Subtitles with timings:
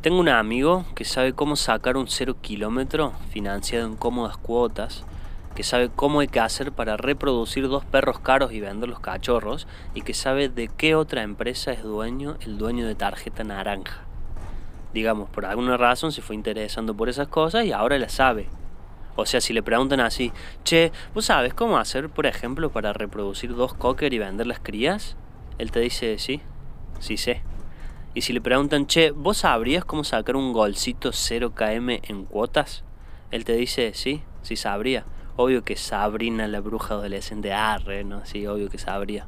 [0.00, 5.04] Tengo un amigo que sabe cómo sacar un cero kilómetro financiado en cómodas cuotas,
[5.54, 9.66] que sabe cómo hay que hacer para reproducir dos perros caros y vender los cachorros,
[9.92, 14.04] y que sabe de qué otra empresa es dueño el dueño de tarjeta naranja.
[14.94, 18.48] Digamos, por alguna razón se fue interesando por esas cosas y ahora la sabe.
[19.16, 20.32] O sea, si le preguntan así,
[20.64, 25.18] che, ¿vos sabes cómo hacer, por ejemplo, para reproducir dos cocker y vender las crías?
[25.58, 26.40] Él te dice, sí,
[27.00, 27.42] sí sé.
[28.12, 32.82] Y si le preguntan, che, ¿vos sabrías cómo sacar un golcito 0km en cuotas?
[33.30, 35.04] Él te dice, sí, sí sabría.
[35.36, 38.26] Obvio que Sabrina, la bruja adolescente, arre, ¿no?
[38.26, 39.26] Sí, obvio que sabría.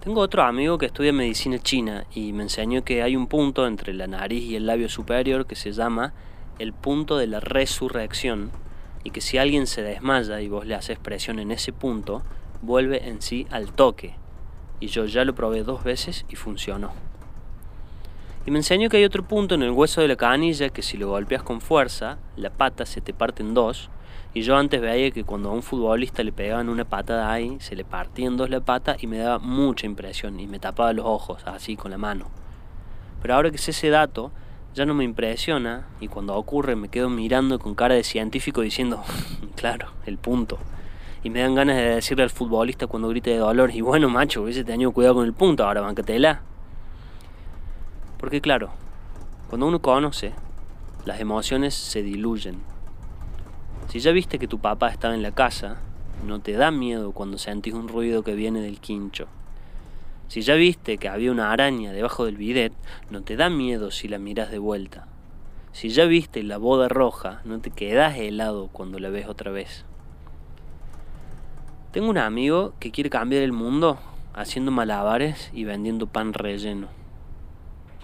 [0.00, 3.94] Tengo otro amigo que estudia medicina china y me enseñó que hay un punto entre
[3.94, 6.12] la nariz y el labio superior que se llama
[6.58, 8.50] el punto de la resurrección
[9.02, 12.22] y que si alguien se desmaya y vos le haces presión en ese punto,
[12.60, 14.14] vuelve en sí al toque
[14.80, 16.92] y yo ya lo probé dos veces y funcionó.
[18.46, 20.96] Y me enseñó que hay otro punto en el hueso de la canilla que si
[20.96, 23.90] lo golpeas con fuerza, la pata se te parte en dos.
[24.32, 27.76] Y yo antes veía que cuando a un futbolista le pegaban una patada ahí, se
[27.76, 31.04] le partía en dos la pata y me daba mucha impresión y me tapaba los
[31.04, 32.30] ojos así con la mano.
[33.20, 34.30] Pero ahora que sé ese dato,
[34.74, 39.02] ya no me impresiona y cuando ocurre me quedo mirando con cara de científico diciendo,
[39.56, 40.58] claro, el punto
[41.22, 44.42] y me dan ganas de decirle al futbolista cuando grite de dolor, y bueno, macho,
[44.42, 46.42] hubiese tenido cuidado con el punto, ahora bancatela.
[48.18, 48.70] Porque claro,
[49.48, 50.32] cuando uno conoce,
[51.04, 52.60] las emociones se diluyen.
[53.88, 55.78] Si ya viste que tu papá estaba en la casa,
[56.26, 59.26] no te da miedo cuando sentís un ruido que viene del quincho.
[60.28, 62.74] Si ya viste que había una araña debajo del bidet,
[63.10, 65.08] no te da miedo si la miras de vuelta.
[65.72, 69.86] Si ya viste la boda roja, no te quedas helado cuando la ves otra vez.
[71.90, 73.98] Tengo un amigo que quiere cambiar el mundo
[74.34, 76.88] haciendo malabares y vendiendo pan relleno.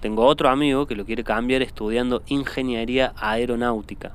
[0.00, 4.12] Tengo otro amigo que lo quiere cambiar estudiando ingeniería aeronáutica.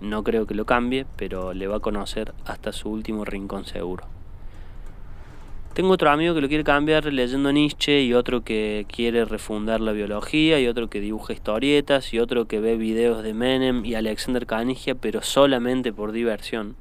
[0.00, 4.04] No creo que lo cambie, pero le va a conocer hasta su último rincón seguro.
[5.74, 9.92] Tengo otro amigo que lo quiere cambiar leyendo Nietzsche y otro que quiere refundar la
[9.92, 14.46] biología y otro que dibuja historietas y otro que ve videos de Menem y Alexander
[14.46, 16.76] Canigia pero solamente por diversión.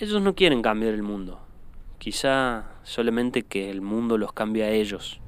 [0.00, 1.40] Ellos no quieren cambiar el mundo.
[1.98, 5.20] Quizá solamente que el mundo los cambie a ellos.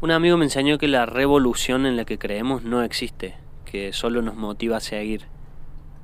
[0.00, 3.34] Un amigo me enseñó que la revolución en la que creemos no existe,
[3.64, 5.22] que solo nos motiva a seguir,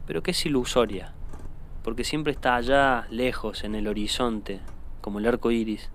[0.05, 1.13] pero que es ilusoria,
[1.85, 4.59] porque siempre está allá lejos en el horizonte,
[5.03, 5.89] como el arco iris,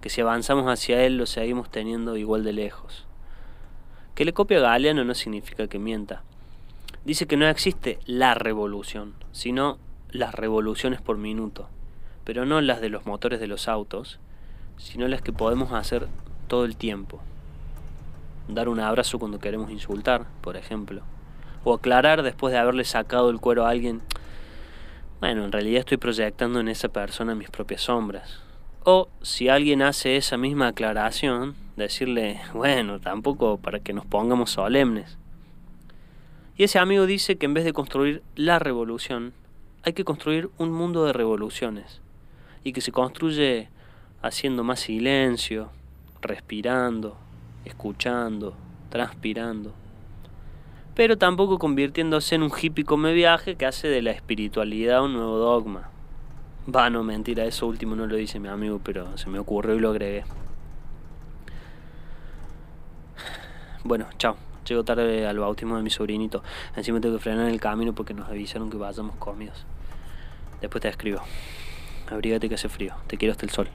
[0.00, 3.06] que si avanzamos hacia él lo seguimos teniendo igual de lejos.
[4.14, 6.22] Que le copie a Galeano no significa que mienta,
[7.04, 9.78] dice que no existe la revolución, sino
[10.10, 11.68] las revoluciones por minuto,
[12.24, 14.18] pero no las de los motores de los autos,
[14.76, 16.08] sino las que podemos hacer
[16.48, 17.20] todo el tiempo.
[18.48, 21.02] Dar un abrazo cuando queremos insultar, por ejemplo,
[21.64, 24.02] o aclarar después de haberle sacado el cuero a alguien,
[25.20, 28.40] bueno, en realidad estoy proyectando en esa persona mis propias sombras.
[28.84, 35.18] O si alguien hace esa misma aclaración, decirle, bueno, tampoco para que nos pongamos solemnes.
[36.60, 39.32] Y ese amigo dice que en vez de construir la revolución,
[39.82, 42.02] hay que construir un mundo de revoluciones.
[42.64, 43.70] Y que se construye
[44.20, 45.70] haciendo más silencio,
[46.20, 47.16] respirando,
[47.64, 48.54] escuchando,
[48.90, 49.72] transpirando.
[50.94, 55.38] Pero tampoco convirtiéndose en un hippie come viaje que hace de la espiritualidad un nuevo
[55.38, 55.88] dogma.
[56.68, 59.80] Va, no, mentira, eso último no lo dice mi amigo, pero se me ocurrió y
[59.80, 60.24] lo agregué.
[63.82, 64.49] Bueno, chao.
[64.70, 66.44] Llego tarde al bautismo de mi sobrinito.
[66.76, 69.66] Encima tengo que frenar en el camino porque nos avisaron que vayamos comidos.
[70.60, 71.22] Después te escribo.
[72.08, 72.94] Abrígate que hace frío.
[73.08, 73.68] Te quiero hasta el sol.